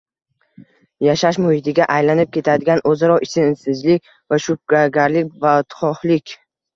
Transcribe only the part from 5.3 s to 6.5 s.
badxohlik;